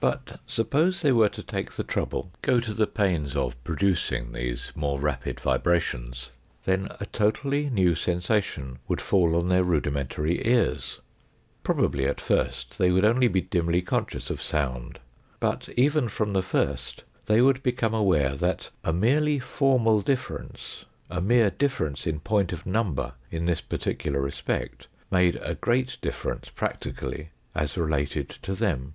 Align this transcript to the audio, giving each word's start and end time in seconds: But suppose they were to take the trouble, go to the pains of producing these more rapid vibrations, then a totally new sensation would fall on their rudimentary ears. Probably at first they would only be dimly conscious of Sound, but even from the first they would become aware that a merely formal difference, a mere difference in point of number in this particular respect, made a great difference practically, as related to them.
But 0.00 0.40
suppose 0.46 1.02
they 1.02 1.12
were 1.12 1.28
to 1.28 1.42
take 1.42 1.72
the 1.72 1.84
trouble, 1.84 2.32
go 2.40 2.60
to 2.60 2.72
the 2.72 2.86
pains 2.86 3.36
of 3.36 3.62
producing 3.62 4.32
these 4.32 4.72
more 4.74 4.98
rapid 4.98 5.38
vibrations, 5.38 6.30
then 6.64 6.88
a 6.98 7.04
totally 7.04 7.68
new 7.68 7.94
sensation 7.94 8.78
would 8.88 9.02
fall 9.02 9.36
on 9.36 9.50
their 9.50 9.62
rudimentary 9.62 10.48
ears. 10.48 11.02
Probably 11.62 12.06
at 12.06 12.22
first 12.22 12.78
they 12.78 12.90
would 12.90 13.04
only 13.04 13.28
be 13.28 13.42
dimly 13.42 13.82
conscious 13.82 14.30
of 14.30 14.40
Sound, 14.40 14.98
but 15.40 15.68
even 15.76 16.08
from 16.08 16.32
the 16.32 16.40
first 16.40 17.04
they 17.26 17.42
would 17.42 17.62
become 17.62 17.92
aware 17.92 18.34
that 18.36 18.70
a 18.82 18.94
merely 18.94 19.38
formal 19.38 20.00
difference, 20.00 20.86
a 21.10 21.20
mere 21.20 21.50
difference 21.50 22.06
in 22.06 22.20
point 22.20 22.50
of 22.54 22.64
number 22.64 23.12
in 23.30 23.44
this 23.44 23.60
particular 23.60 24.22
respect, 24.22 24.86
made 25.10 25.36
a 25.42 25.54
great 25.54 25.98
difference 26.00 26.48
practically, 26.48 27.28
as 27.54 27.76
related 27.76 28.30
to 28.30 28.54
them. 28.54 28.94